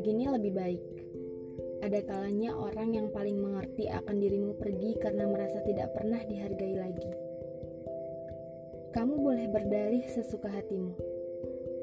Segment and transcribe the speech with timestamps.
[0.00, 0.84] Begini lebih baik.
[1.84, 7.10] Ada kalanya orang yang paling mengerti akan dirimu pergi karena merasa tidak pernah dihargai lagi.
[8.96, 10.96] Kamu boleh berdalih sesuka hatimu,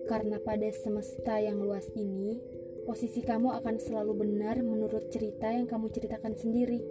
[0.09, 2.41] karena pada semesta yang luas ini,
[2.89, 6.81] posisi kamu akan selalu benar menurut cerita yang kamu ceritakan sendiri.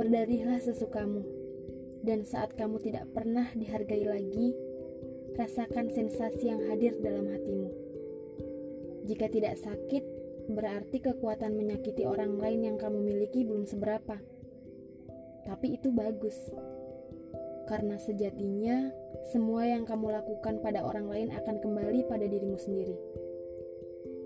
[0.00, 1.20] Berdalihlah sesukamu,
[2.00, 4.56] dan saat kamu tidak pernah dihargai lagi,
[5.36, 7.91] rasakan sensasi yang hadir dalam hatimu.
[9.02, 10.04] Jika tidak sakit,
[10.50, 14.18] berarti kekuatan menyakiti orang lain yang kamu miliki belum seberapa.
[15.42, 16.38] Tapi itu bagus.
[17.66, 18.90] Karena sejatinya,
[19.30, 22.94] semua yang kamu lakukan pada orang lain akan kembali pada dirimu sendiri.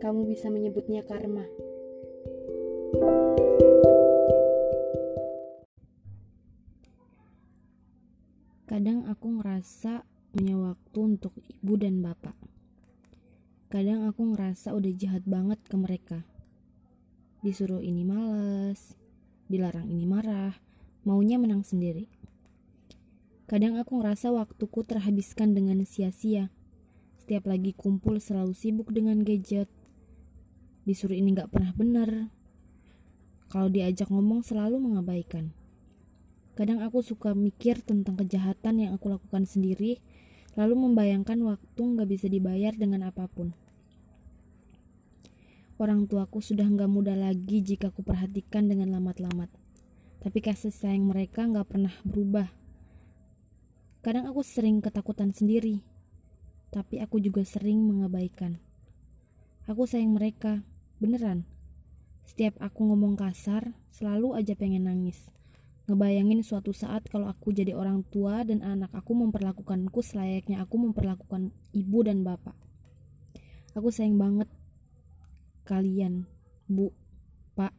[0.01, 1.45] Kamu bisa menyebutnya karma.
[8.67, 10.05] Kadang aku ngerasa
[10.37, 12.46] punya waktu untuk ibu dan bapak.
[13.67, 16.23] Kadang aku ngerasa udah jahat banget ke mereka.
[17.43, 18.95] Disuruh ini males,
[19.51, 20.55] dilarang ini marah,
[21.03, 22.07] maunya menang sendiri.
[23.51, 26.55] Kadang aku ngerasa waktuku terhabiskan dengan sia-sia.
[27.19, 29.67] Setiap lagi kumpul selalu sibuk dengan gadget.
[30.87, 32.31] Disuruh ini gak pernah benar.
[33.51, 35.51] Kalau diajak ngomong selalu mengabaikan.
[36.55, 39.99] Kadang aku suka mikir tentang kejahatan yang aku lakukan sendiri
[40.57, 43.53] lalu membayangkan waktu nggak bisa dibayar dengan apa pun.
[45.77, 49.53] Orang tuaku sudah nggak muda lagi jika aku perhatikan dengan lamat-lamat.
[50.25, 52.49] Tapi kasih sayang mereka nggak pernah berubah.
[54.01, 55.85] Kadang aku sering ketakutan sendiri,
[56.73, 58.57] tapi aku juga sering mengabaikan.
[59.69, 60.65] Aku sayang mereka,
[60.97, 61.45] beneran.
[62.25, 65.21] Setiap aku ngomong kasar, selalu aja pengen nangis.
[65.87, 71.55] Ngebayangin suatu saat kalau aku jadi orang tua dan anak aku memperlakukanku selayaknya aku memperlakukan
[71.71, 72.59] ibu dan bapak.
[73.79, 74.51] Aku sayang banget
[75.63, 76.27] kalian,
[76.67, 76.91] bu,
[77.55, 77.71] pak.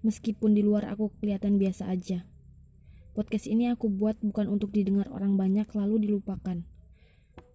[0.00, 2.24] Meskipun di luar aku kelihatan biasa aja.
[3.12, 6.64] Podcast ini aku buat bukan untuk didengar orang banyak lalu dilupakan.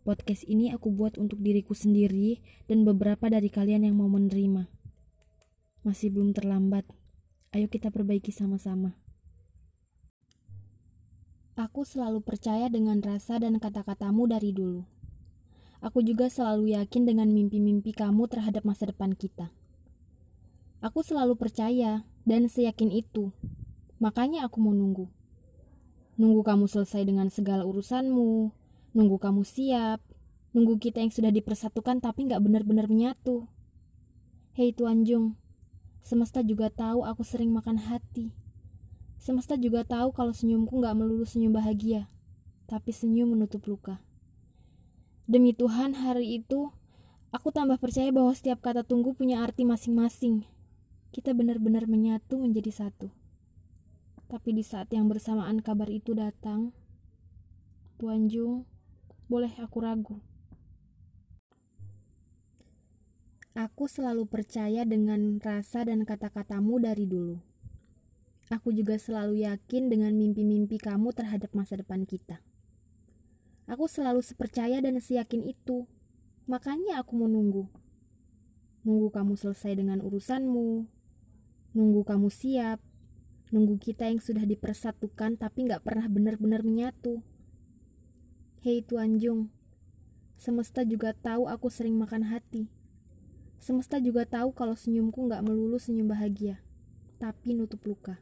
[0.05, 2.37] Podcast ini aku buat untuk diriku sendiri
[2.69, 4.69] dan beberapa dari kalian yang mau menerima.
[5.81, 6.85] Masih belum terlambat.
[7.55, 8.99] Ayo kita perbaiki sama-sama.
[11.55, 14.83] Aku selalu percaya dengan rasa dan kata-katamu dari dulu.
[15.79, 19.55] Aku juga selalu yakin dengan mimpi-mimpi kamu terhadap masa depan kita.
[20.83, 23.31] Aku selalu percaya dan seyakin itu.
[24.03, 25.07] Makanya aku mau nunggu.
[26.19, 28.51] Nunggu kamu selesai dengan segala urusanmu,
[28.91, 30.03] nunggu kamu siap,
[30.51, 33.47] nunggu kita yang sudah dipersatukan tapi nggak benar-benar menyatu.
[34.59, 35.39] Hei Tuan Jung,
[36.05, 38.29] Semesta juga tahu aku sering makan hati.
[39.17, 42.05] Semesta juga tahu kalau senyumku gak melulu senyum bahagia,
[42.69, 43.97] tapi senyum menutup luka.
[45.25, 46.69] Demi Tuhan, hari itu
[47.33, 50.45] aku tambah percaya bahwa setiap kata tunggu punya arti masing-masing.
[51.09, 53.09] Kita benar-benar menyatu menjadi satu.
[54.29, 56.69] Tapi di saat yang bersamaan kabar itu datang,
[57.97, 58.69] Tuan Jung,
[59.25, 60.21] boleh aku ragu.
[63.55, 67.39] Aku selalu percaya dengan rasa dan kata-katamu dari dulu.
[68.51, 72.43] Aku juga selalu yakin dengan mimpi-mimpi kamu terhadap masa depan kita.
[73.71, 75.87] Aku selalu sepercaya dan seyakin itu.
[76.51, 77.71] Makanya aku mau nunggu.
[78.83, 80.91] Kamu selesai dengan urusanmu.
[81.79, 82.83] Nunggu kamu siap.
[83.55, 87.23] Nunggu kita yang sudah dipersatukan tapi gak pernah benar-benar menyatu.
[88.67, 89.47] Hei Tuan Jung,
[90.35, 92.67] semesta juga tahu aku sering makan hati.
[93.65, 96.61] Semesta juga tahu kalau senyumku gak melulu senyum bahagia,
[97.17, 98.21] tapi nutup luka.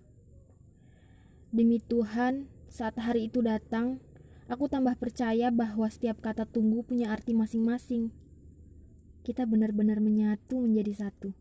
[1.52, 4.00] Demi Tuhan, saat hari itu datang,
[4.48, 8.16] aku tambah percaya bahwa setiap kata tunggu punya arti masing-masing.
[9.28, 11.36] Kita benar-benar menyatu menjadi satu.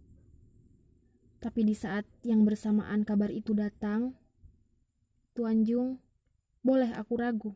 [1.39, 4.19] Tapi di saat yang bersamaan kabar itu datang,
[5.31, 6.03] Tuan Jung,
[6.67, 7.55] boleh aku ragu.